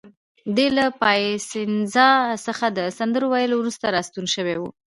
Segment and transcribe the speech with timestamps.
[0.55, 2.09] دی له پایسنزا
[2.45, 4.63] څخه د سندرو ویلو وروسته راستون شوی و.